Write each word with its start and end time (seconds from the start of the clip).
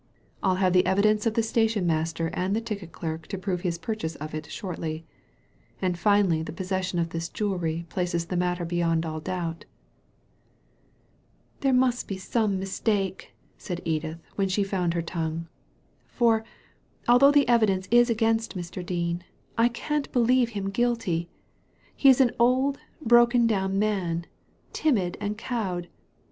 I'll 0.41 0.55
have 0.55 0.73
the 0.73 0.87
evidence 0.87 1.27
of 1.27 1.35
the 1.35 1.43
station 1.43 1.85
master 1.85 2.31
and 2.33 2.55
the 2.55 2.59
ticket 2.59 2.91
clerk 2.91 3.27
to 3.27 3.37
prove 3.37 3.61
his 3.61 3.77
purchase 3.77 4.15
of 4.15 4.33
it 4.33 4.49
shortly, 4.49 5.05
and 5.79 5.95
finally 5.95 6.41
the 6.41 6.51
possession 6.51 6.97
of 6.97 7.09
this 7.11 7.29
jewellery 7.29 7.85
places 7.87 8.25
the 8.25 8.35
matter 8.35 8.65
beyond 8.65 9.05
all 9.05 9.21
doubt/''' 9.21 9.65
There 11.61 11.71
must 11.71 12.07
be 12.07 12.17
some 12.17 12.59
mistake/' 12.59 13.29
said 13.59 13.79
Edith, 13.85 14.17
when 14.37 14.49
she 14.49 14.63
found 14.63 14.95
her 14.95 15.03
tongue, 15.03 15.47
for, 16.07 16.43
although 17.07 17.31
the 17.31 17.47
evidence 17.47 17.87
is 17.91 18.09
against 18.09 18.57
Mr. 18.57 18.83
Dean, 18.83 19.23
I 19.55 19.69
can't 19.69 20.11
believe 20.11 20.49
him 20.57 20.71
guilty. 20.71 21.29
He 21.95 22.09
is 22.09 22.19
an 22.19 22.31
old, 22.39 22.79
broken 23.05 23.45
down 23.45 23.77
man, 23.77 24.25
timid 24.73 25.15
and 25.21 25.37
cowed. 25.37 25.89